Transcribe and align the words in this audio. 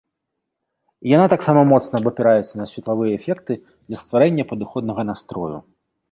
Яна 1.15 1.25
таксама 1.33 1.59
моцна 1.73 1.95
абапіраецца 2.01 2.53
на 2.61 2.65
светлавыя 2.71 3.11
эфекты 3.17 3.57
для 3.87 3.97
стварэння 4.05 4.47
падыходнага 4.55 5.01
настрою. 5.11 5.57